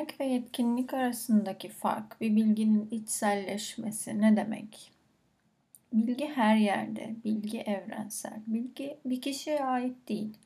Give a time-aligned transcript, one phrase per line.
[0.00, 4.92] Yetenek ve yetkinlik arasındaki fark, bir bilginin içselleşmesi ne demek?
[5.92, 8.40] Bilgi her yerde, bilgi evrensel.
[8.46, 10.36] Bilgi bir kişiye ait değil.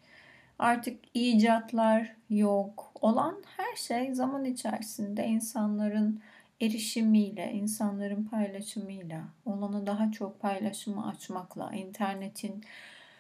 [0.59, 2.93] Artık icatlar yok.
[3.01, 6.21] Olan her şey zaman içerisinde insanların
[6.61, 12.65] erişimiyle, insanların paylaşımıyla, olanı daha çok paylaşıma açmakla, internetin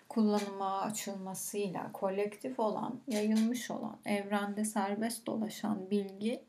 [0.08, 6.44] kullanıma açılmasıyla kolektif olan, yayılmış olan, evrende serbest dolaşan bilgi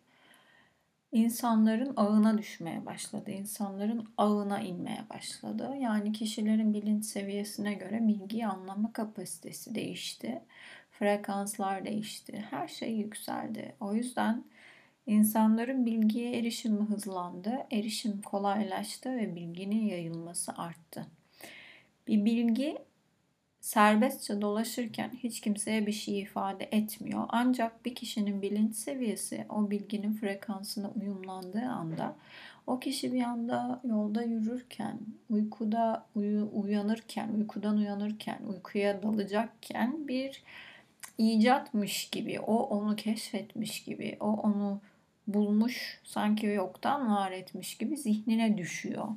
[1.12, 3.32] insanların ağına düşmeye başladı.
[3.32, 5.74] İnsanların ağına inmeye başladı.
[5.80, 10.42] Yani kişilerin bilinç seviyesine göre bilgiyi anlama kapasitesi değişti.
[10.92, 12.46] Frekanslar değişti.
[12.50, 13.76] Her şey yükseldi.
[13.80, 14.44] O yüzden
[15.06, 17.66] insanların bilgiye erişimi hızlandı.
[17.72, 21.06] Erişim kolaylaştı ve bilginin yayılması arttı.
[22.08, 22.78] Bir bilgi
[23.66, 27.26] serbestçe dolaşırken hiç kimseye bir şey ifade etmiyor.
[27.30, 32.16] Ancak bir kişinin bilinç seviyesi o bilginin frekansına uyumlandığı anda
[32.68, 35.00] o kişi bir anda yolda yürürken,
[35.30, 40.44] uykuda uyu, uyanırken, uykudan uyanırken, uykuya dalacakken bir
[41.18, 44.82] icatmış gibi, o onu keşfetmiş gibi, o onu
[45.28, 49.08] bulmuş, sanki yoktan var etmiş gibi zihnine düşüyor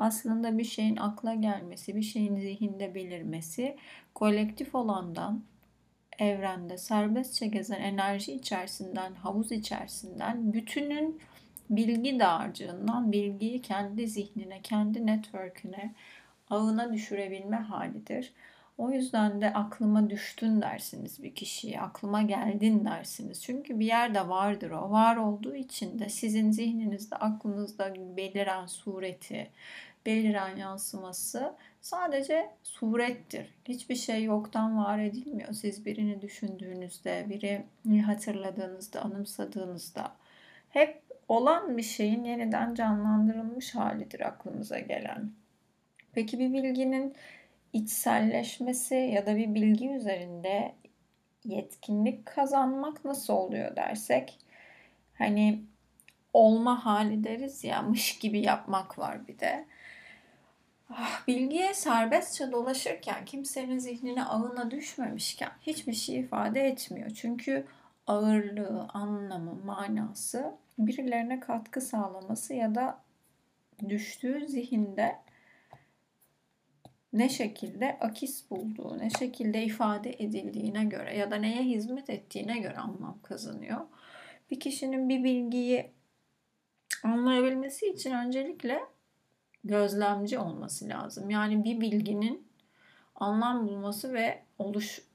[0.00, 3.76] aslında bir şeyin akla gelmesi, bir şeyin zihinde belirmesi
[4.14, 5.42] kolektif olandan
[6.18, 11.20] evrende serbestçe gezen enerji içerisinden, havuz içerisinden bütünün
[11.70, 15.94] bilgi dağarcığından bilgiyi kendi zihnine, kendi network'üne,
[16.50, 18.32] ağına düşürebilme halidir.
[18.78, 23.42] O yüzden de aklıma düştün dersiniz bir kişiye, aklıma geldin dersiniz.
[23.42, 24.90] Çünkü bir yerde vardır o.
[24.90, 29.50] Var olduğu için de sizin zihninizde, aklınızda beliren sureti,
[30.06, 33.54] beliren yansıması sadece surettir.
[33.64, 35.52] Hiçbir şey yoktan var edilmiyor.
[35.52, 40.12] Siz birini düşündüğünüzde, birini hatırladığınızda, anımsadığınızda
[40.70, 45.32] hep olan bir şeyin yeniden canlandırılmış halidir aklımıza gelen.
[46.12, 47.14] Peki bir bilginin
[47.72, 50.74] içselleşmesi ya da bir bilgi üzerinde
[51.44, 54.38] yetkinlik kazanmak nasıl oluyor dersek
[55.14, 55.62] hani
[56.32, 59.66] olma hali deriz ya mış gibi yapmak var bir de.
[60.92, 67.10] Ah, bilgiye serbestçe dolaşırken kimsenin zihnine ağına düşmemişken hiçbir şey ifade etmiyor.
[67.10, 67.66] Çünkü
[68.06, 73.02] ağırlığı, anlamı, manası birilerine katkı sağlaması ya da
[73.88, 75.16] düştüğü zihinde
[77.12, 82.76] ne şekilde akis bulduğu, ne şekilde ifade edildiğine göre ya da neye hizmet ettiğine göre
[82.76, 83.80] anlam kazanıyor.
[84.50, 85.90] Bir kişinin bir bilgiyi
[87.04, 88.80] anlayabilmesi için öncelikle
[89.64, 91.30] gözlemci olması lazım.
[91.30, 92.48] Yani bir bilginin
[93.14, 95.10] anlam bulması ve oluş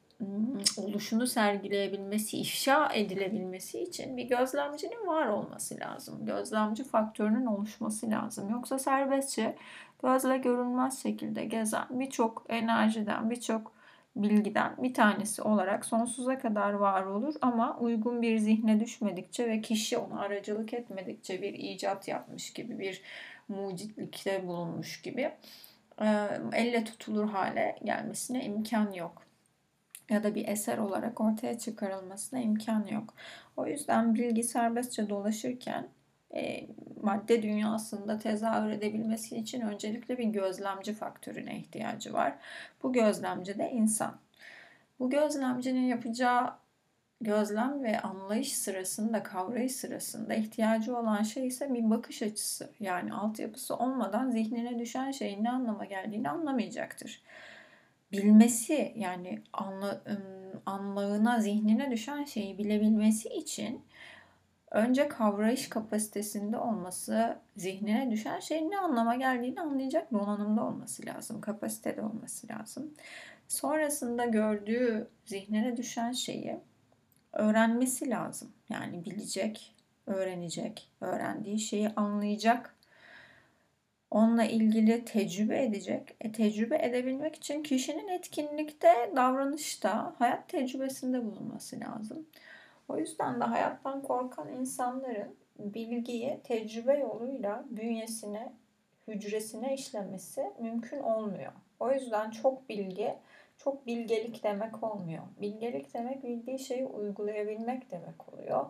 [0.78, 6.26] oluşunu sergileyebilmesi, ifşa edilebilmesi için bir gözlemcinin var olması lazım.
[6.26, 8.50] Gözlemci faktörünün oluşması lazım.
[8.50, 9.56] Yoksa serbestçe
[10.04, 13.76] gözle görünmez şekilde gezen birçok enerjiden, birçok
[14.16, 19.98] bilgiden bir tanesi olarak sonsuza kadar var olur ama uygun bir zihne düşmedikçe ve kişi
[19.98, 23.02] ona aracılık etmedikçe bir icat yapmış gibi bir
[23.48, 25.32] mucitlikte bulunmuş gibi
[26.54, 29.22] elle tutulur hale gelmesine imkan yok.
[30.10, 33.14] Ya da bir eser olarak ortaya çıkarılmasına imkan yok.
[33.58, 35.88] O yüzden bilgi serbestçe dolaşırken
[36.36, 36.68] e,
[37.02, 42.36] madde dünyasında tezahür edebilmesi için öncelikle bir gözlemci faktörüne ihtiyacı var.
[42.84, 44.18] Bu gözlemci de insan.
[45.00, 46.54] Bu gözlemcinin yapacağı
[47.26, 52.70] gözlem ve anlayış sırasında, kavrayış sırasında ihtiyacı olan şey ise bir bakış açısı.
[52.80, 57.22] Yani altyapısı olmadan zihnine düşen şeyin ne anlama geldiğini anlamayacaktır.
[58.12, 60.02] Bilmesi yani anla,
[60.66, 63.82] anlağına, zihnine düşen şeyi bilebilmesi için
[64.72, 72.02] önce kavrayış kapasitesinde olması, zihnine düşen şeyin ne anlama geldiğini anlayacak donanımda olması lazım, kapasitede
[72.02, 72.94] olması lazım.
[73.48, 76.60] Sonrasında gördüğü zihnine düşen şeyi
[77.36, 78.52] öğrenmesi lazım.
[78.70, 79.76] Yani bilecek,
[80.08, 82.76] öğrenecek, öğrendiği şeyi anlayacak.
[84.12, 86.16] Onunla ilgili tecrübe edecek.
[86.22, 92.26] E, tecrübe edebilmek için kişinin etkinlikte, davranışta, hayat tecrübesinde bulunması lazım.
[92.88, 98.54] O yüzden de hayattan korkan insanların bilgiyi tecrübe yoluyla bünyesine,
[99.08, 101.52] hücresine işlemesi mümkün olmuyor.
[101.80, 103.16] O yüzden çok bilgi
[103.58, 105.24] çok bilgelik demek olmuyor.
[105.42, 108.66] Bilgelik demek bildiği şeyi uygulayabilmek demek oluyor.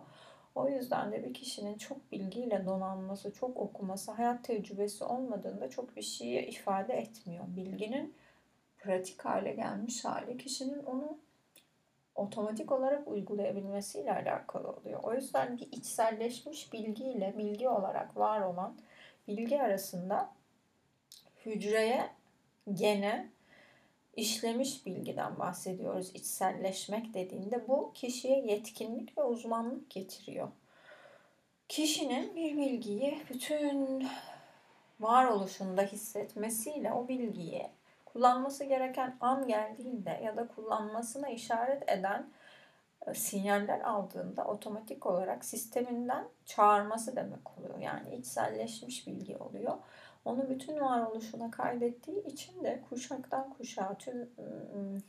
[0.54, 6.02] O yüzden de bir kişinin çok bilgiyle donanması, çok okuması, hayat tecrübesi olmadığında çok bir
[6.02, 7.44] şeyi ifade etmiyor.
[7.48, 8.14] Bilginin
[8.78, 11.18] pratik hale gelmiş hali kişinin onu
[12.14, 15.00] otomatik olarak uygulayabilmesiyle alakalı oluyor.
[15.02, 18.76] O yüzden bir içselleşmiş bilgiyle bilgi olarak var olan
[19.28, 20.30] bilgi arasında
[21.46, 22.10] hücreye
[22.74, 23.35] gene
[24.16, 26.10] işlemiş bilgiden bahsediyoruz.
[26.14, 30.48] İçselleşmek dediğinde bu kişiye yetkinlik ve uzmanlık getiriyor.
[31.68, 34.08] Kişinin bir bilgiyi bütün
[35.00, 37.70] varoluşunda hissetmesiyle o bilgiyi
[38.04, 42.30] kullanması gereken an geldiğinde ya da kullanmasına işaret eden
[43.06, 47.78] e, sinyaller aldığında otomatik olarak sisteminden çağırması demek oluyor.
[47.78, 49.78] Yani içselleşmiş bilgi oluyor.
[50.26, 55.00] Onu bütün varoluşuna kaydettiği için de kuşaktan kuşağa tüm ıı,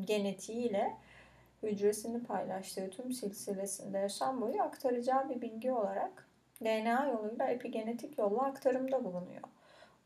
[0.00, 0.96] genetiğiyle
[1.62, 6.28] hücresini paylaştığı tüm silsilesinde yaşam boyu aktaracağı bir bilgi olarak
[6.64, 9.42] DNA yoluyla epigenetik yolla aktarımda bulunuyor.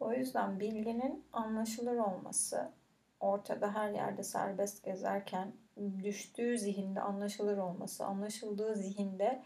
[0.00, 2.70] O yüzden bilginin anlaşılır olması,
[3.20, 5.52] ortada her yerde serbest gezerken
[6.02, 9.42] düştüğü zihinde anlaşılır olması, anlaşıldığı zihinde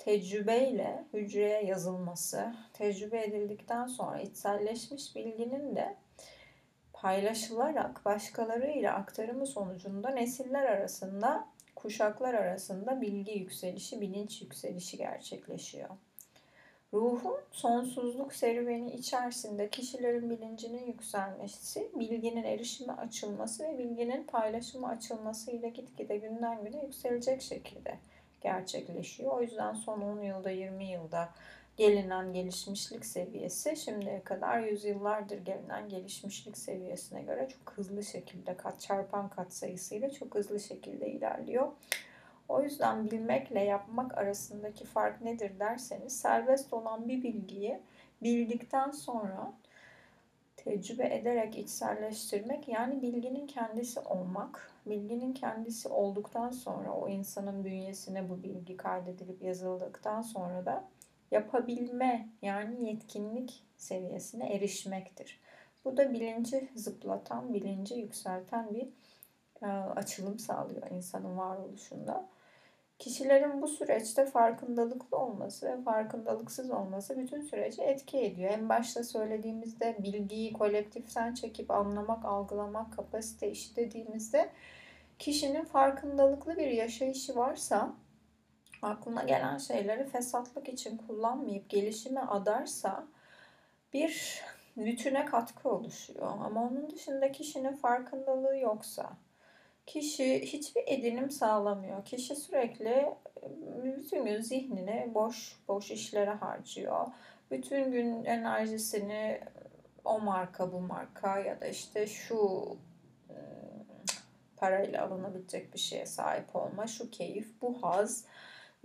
[0.00, 5.96] tecrübeyle hücreye yazılması, tecrübe edildikten sonra içselleşmiş bilginin de
[6.92, 15.90] paylaşılarak başkalarıyla aktarımı sonucunda nesiller arasında, kuşaklar arasında bilgi yükselişi, bilinç yükselişi gerçekleşiyor.
[16.92, 25.68] Ruhun sonsuzluk serüveni içerisinde kişilerin bilincinin yükselmesi, bilginin erişime açılması ve bilginin paylaşımı açılması ile
[25.68, 27.98] gitgide günden güne yükselecek şekilde
[28.40, 29.32] gerçekleşiyor.
[29.32, 31.28] O yüzden son 10 yılda 20 yılda
[31.76, 39.28] gelinen gelişmişlik seviyesi şimdiye kadar yüzyıllardır gelinen gelişmişlik seviyesine göre çok hızlı şekilde kat çarpan
[39.28, 41.68] kat sayısıyla çok hızlı şekilde ilerliyor.
[42.48, 47.80] O yüzden bilmekle yapmak arasındaki fark nedir derseniz serbest olan bir bilgiyi
[48.22, 49.52] bildikten sonra
[50.64, 54.70] tecrübe ederek içselleştirmek yani bilginin kendisi olmak.
[54.86, 60.84] Bilginin kendisi olduktan sonra o insanın bünyesine bu bilgi kaydedilip yazıldıktan sonra da
[61.30, 65.40] yapabilme yani yetkinlik seviyesine erişmektir.
[65.84, 68.88] Bu da bilinci zıplatan, bilinci yükselten bir
[69.62, 72.28] e, açılım sağlıyor insanın varoluşunda.
[73.00, 78.50] Kişilerin bu süreçte farkındalıklı olması ve farkındalıksız olması bütün süreci etki ediyor.
[78.50, 84.50] En başta söylediğimizde bilgiyi kolektiften çekip anlamak, algılamak, kapasite işi dediğimizde
[85.18, 87.92] kişinin farkındalıklı bir yaşayışı varsa
[88.82, 93.06] aklına gelen şeyleri fesatlık için kullanmayıp gelişime adarsa
[93.92, 94.42] bir
[94.76, 96.32] bütüne katkı oluşuyor.
[96.44, 99.12] Ama onun dışında kişinin farkındalığı yoksa,
[99.92, 102.04] kişi hiçbir edinim sağlamıyor.
[102.04, 103.14] Kişi sürekli
[103.84, 107.06] bütün gün zihnini boş boş işlere harcıyor.
[107.50, 109.40] Bütün gün enerjisini
[110.04, 112.66] o marka bu marka ya da işte şu
[114.56, 118.24] parayla alınabilecek bir şeye sahip olma, şu keyif, bu haz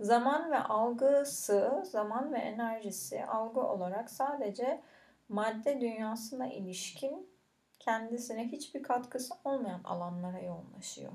[0.00, 4.82] Zaman ve algısı, zaman ve enerjisi algı olarak sadece
[5.28, 7.35] madde dünyasına ilişkin
[7.86, 11.12] kendisine hiçbir katkısı olmayan alanlara yoğunlaşıyor.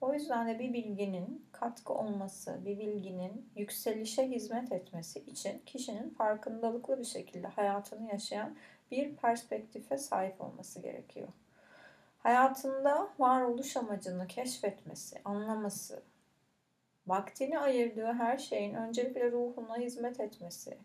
[0.00, 6.98] O yüzden de bir bilginin katkı olması, bir bilginin yükselişe hizmet etmesi için kişinin farkındalıklı
[6.98, 8.56] bir şekilde hayatını yaşayan
[8.90, 11.28] bir perspektife sahip olması gerekiyor.
[12.18, 16.02] Hayatında varoluş amacını keşfetmesi, anlaması,
[17.06, 20.78] vaktini ayırdığı her şeyin öncelikle ruhuna hizmet etmesi,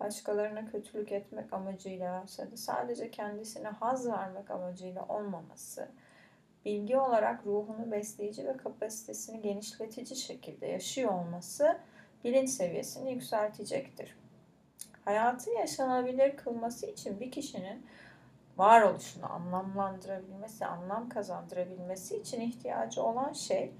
[0.00, 2.24] başkalarına kötülük etmek amacıyla
[2.54, 5.88] sadece kendisine haz vermek amacıyla olmaması,
[6.64, 11.78] bilgi olarak ruhunu besleyici ve kapasitesini genişletici şekilde yaşıyor olması
[12.24, 14.16] bilinç seviyesini yükseltecektir.
[15.04, 17.86] Hayatı yaşanabilir kılması için bir kişinin
[18.56, 23.72] varoluşunu anlamlandırabilmesi, anlam kazandırabilmesi için ihtiyacı olan şey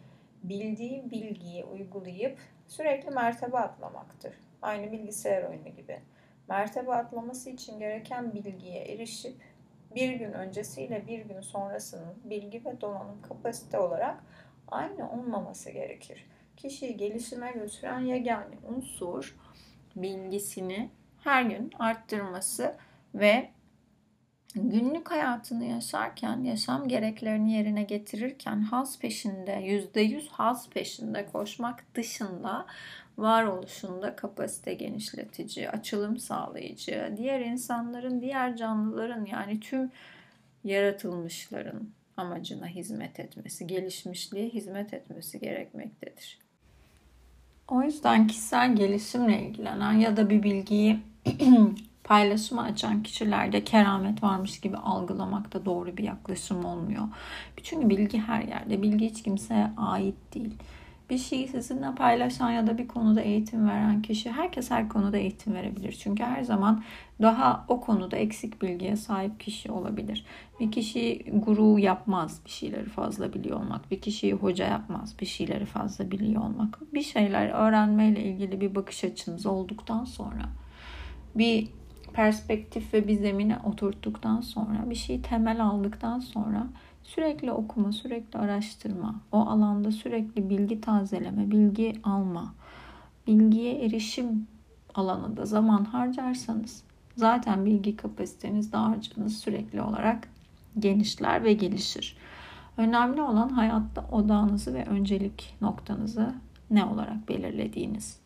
[0.43, 4.46] bildiği bilgiyi uygulayıp sürekli mertebe atlamaktır.
[4.63, 6.01] Aynı bilgisayar oyunu gibi.
[6.49, 9.37] Mertebe atlaması için gereken bilgiye erişip
[9.95, 14.25] bir gün öncesiyle bir gün sonrasının bilgi ve donanım kapasite olarak
[14.69, 16.27] aynı olmaması gerekir.
[16.57, 19.37] Kişiyi gelişime götüren yegane unsur
[19.97, 20.91] bilgisini
[21.25, 22.77] her gün arttırması
[23.15, 23.51] ve
[24.55, 32.67] günlük hayatını yaşarken, yaşam gereklerini yerine getirirken haz peşinde, yüzde yüz haz peşinde koşmak dışında
[33.19, 39.91] varoluşunda kapasite genişletici, açılım sağlayıcı, diğer insanların, diğer canlıların yani tüm
[40.65, 46.39] yaratılmışların amacına hizmet etmesi, gelişmişliğe hizmet etmesi gerekmektedir.
[47.69, 51.01] O yüzden kişisel gelişimle ilgilenen ya da bir bilgiyi
[52.05, 57.09] Paylaşımı açan kişilerde keramet varmış gibi algılamak da doğru bir yaklaşım olmuyor.
[57.63, 58.83] Çünkü bilgi her yerde.
[58.83, 60.55] Bilgi hiç kimseye ait değil
[61.11, 65.55] bir şeyi sizinle paylaşan ya da bir konuda eğitim veren kişi herkes her konuda eğitim
[65.55, 65.93] verebilir.
[65.93, 66.85] Çünkü her zaman
[67.23, 70.25] daha o konuda eksik bilgiye sahip kişi olabilir.
[70.61, 73.91] Bir kişi guru yapmaz bir şeyleri fazla biliyor olmak.
[73.91, 76.95] Bir kişiyi hoca yapmaz bir şeyleri fazla biliyor olmak.
[76.95, 80.43] Bir şeyler öğrenmeyle ilgili bir bakış açınız olduktan sonra
[81.35, 81.69] bir
[82.13, 86.67] perspektif ve bir zemine oturttuktan sonra bir şeyi temel aldıktan sonra
[87.07, 92.55] Sürekli okuma, sürekli araştırma, o alanda sürekli bilgi tazeleme, bilgi alma,
[93.27, 94.47] bilgiye erişim
[94.95, 96.83] alanında zaman harcarsanız
[97.17, 100.29] zaten bilgi kapasiteniz, dağarcığınız sürekli olarak
[100.79, 102.17] genişler ve gelişir.
[102.77, 106.35] Önemli olan hayatta odağınızı ve öncelik noktanızı
[106.71, 108.19] ne olarak belirlediğiniz.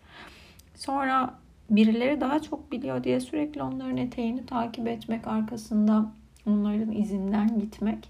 [0.75, 1.35] Sonra
[1.71, 6.13] birileri daha çok biliyor diye sürekli onların eteğini takip etmek, arkasında
[6.47, 8.09] onların izinden gitmek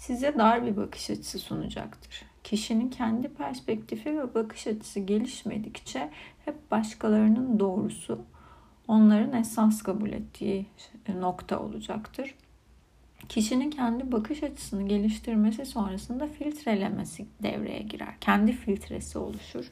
[0.00, 2.22] size dar bir bakış açısı sunacaktır.
[2.44, 6.10] Kişinin kendi perspektifi ve bakış açısı gelişmedikçe
[6.44, 8.18] hep başkalarının doğrusu
[8.88, 10.66] onların esas kabul ettiği
[11.20, 12.34] nokta olacaktır.
[13.28, 18.14] Kişinin kendi bakış açısını geliştirmesi sonrasında filtrelemesi devreye girer.
[18.20, 19.70] Kendi filtresi oluşur.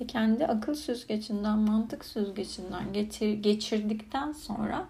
[0.00, 4.88] Ve kendi akıl süzgecinden, mantık süzgecinden geçir, geçirdikten sonra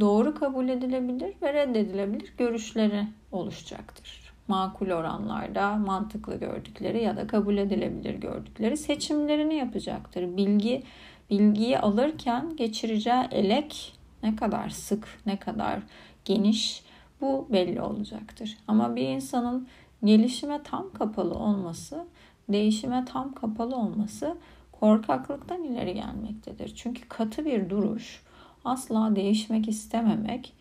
[0.00, 4.32] doğru kabul edilebilir ve reddedilebilir görüşleri oluşacaktır.
[4.48, 10.36] Makul oranlarda mantıklı gördükleri ya da kabul edilebilir gördükleri seçimlerini yapacaktır.
[10.36, 10.82] Bilgi
[11.30, 15.80] bilgiyi alırken geçireceği elek ne kadar sık, ne kadar
[16.24, 16.84] geniş
[17.20, 18.58] bu belli olacaktır.
[18.68, 19.68] Ama bir insanın
[20.04, 22.04] gelişime tam kapalı olması,
[22.48, 24.36] değişime tam kapalı olması
[24.72, 26.72] korkaklıktan ileri gelmektedir.
[26.76, 28.22] Çünkü katı bir duruş,
[28.64, 30.52] asla değişmek istememek,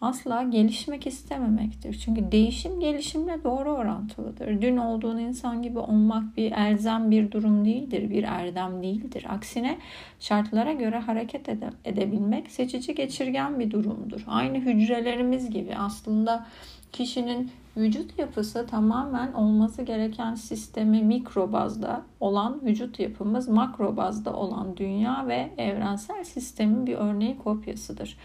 [0.00, 2.00] asla gelişmek istememektir.
[2.04, 4.62] Çünkü değişim gelişimle doğru orantılıdır.
[4.62, 9.26] Dün olduğun insan gibi olmak bir elzem bir durum değildir, bir erdem değildir.
[9.28, 9.78] Aksine
[10.20, 14.24] şartlara göre hareket ede- edebilmek seçici geçirgen bir durumdur.
[14.26, 16.46] Aynı hücrelerimiz gibi aslında
[16.92, 24.76] kişinin vücut yapısı tamamen olması gereken sistemi mikro bazda olan vücut yapımız makro bazda olan
[24.76, 28.16] dünya ve evrensel sistemin bir örneği kopyasıdır.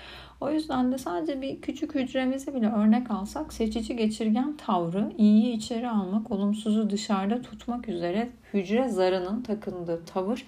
[0.45, 5.89] O yüzden de sadece bir küçük hücremizi bile örnek alsak seçici geçirgen tavrı iyiyi içeri
[5.89, 10.45] almak, olumsuzu dışarıda tutmak üzere hücre zarının takındığı tavır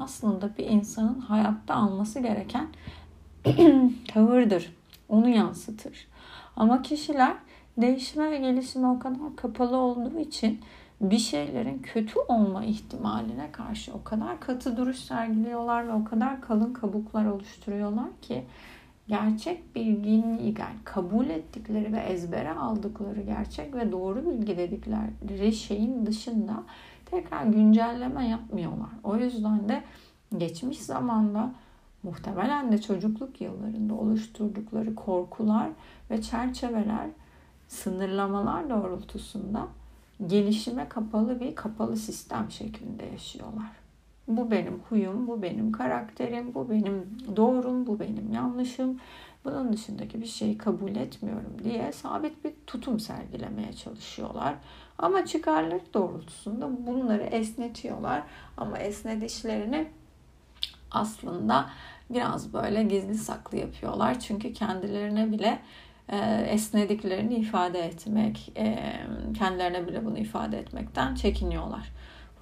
[0.00, 2.68] aslında bir insanın hayatta alması gereken
[4.08, 4.72] tavırdır.
[5.08, 6.08] Onu yansıtır.
[6.56, 7.36] Ama kişiler
[7.76, 10.60] değişime ve gelişime o kadar kapalı olduğu için
[11.00, 16.72] bir şeylerin kötü olma ihtimaline karşı o kadar katı duruş sergiliyorlar ve o kadar kalın
[16.72, 18.44] kabuklar oluşturuyorlar ki
[19.08, 26.62] gerçek bilginin yani kabul ettikleri ve ezbere aldıkları gerçek ve doğru bilgi dedikleri şeyin dışında
[27.06, 28.90] tekrar güncelleme yapmıyorlar.
[29.04, 29.82] O yüzden de
[30.38, 31.54] geçmiş zamanda
[32.02, 35.68] muhtemelen de çocukluk yıllarında oluşturdukları korkular
[36.10, 37.10] ve çerçeveler
[37.68, 39.68] sınırlamalar doğrultusunda
[40.26, 43.79] gelişime kapalı bir kapalı sistem şeklinde yaşıyorlar.
[44.36, 49.00] Bu benim huyum, bu benim karakterim, bu benim doğrum, bu benim yanlışım.
[49.44, 54.54] Bunun dışındaki bir şeyi kabul etmiyorum diye sabit bir tutum sergilemeye çalışıyorlar.
[54.98, 58.22] Ama çıkarları doğrultusunda bunları esnetiyorlar.
[58.56, 59.88] Ama esnedişlerini
[60.90, 61.66] aslında
[62.10, 64.20] biraz böyle gizli saklı yapıyorlar.
[64.20, 65.58] Çünkü kendilerine bile
[66.08, 66.18] e,
[66.48, 68.94] esnediklerini ifade etmek, e,
[69.38, 71.92] kendilerine bile bunu ifade etmekten çekiniyorlar.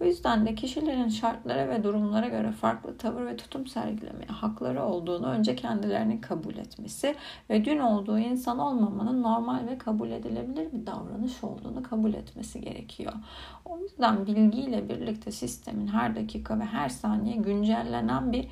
[0.00, 5.26] Bu yüzden de kişilerin şartlara ve durumlara göre farklı tavır ve tutum sergilemeye hakları olduğunu
[5.26, 7.14] önce kendilerini kabul etmesi
[7.50, 13.12] ve dün olduğu insan olmamanın normal ve kabul edilebilir bir davranış olduğunu kabul etmesi gerekiyor.
[13.64, 18.48] O yüzden bilgiyle birlikte sistemin her dakika ve her saniye güncellenen bir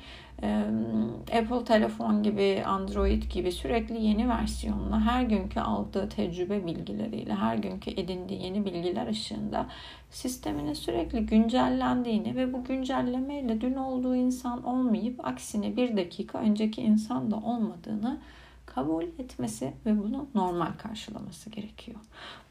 [1.33, 7.91] Apple telefon gibi, Android gibi sürekli yeni versiyonla her günkü aldığı tecrübe bilgileriyle, her günkü
[7.91, 9.65] edindiği yeni bilgiler ışığında
[10.11, 17.31] sisteminin sürekli güncellendiğini ve bu güncellemeyle dün olduğu insan olmayıp aksine bir dakika önceki insan
[17.31, 18.19] da olmadığını
[18.65, 21.99] kabul etmesi ve bunu normal karşılaması gerekiyor.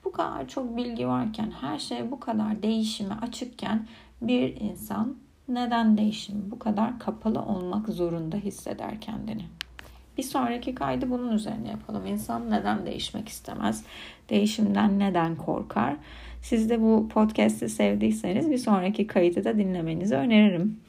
[0.04, 3.86] Bu kadar çok bilgi varken, her şey bu kadar değişime açıkken
[4.22, 5.16] bir insan
[5.48, 9.44] neden değişim bu kadar kapalı olmak zorunda hisseder kendini?
[10.18, 12.06] Bir sonraki kaydı bunun üzerine yapalım.
[12.06, 13.84] İnsan neden değişmek istemez?
[14.30, 15.96] Değişimden neden korkar?
[16.42, 20.80] Siz de bu podcast'i sevdiyseniz bir sonraki kaydı da dinlemenizi öneririm.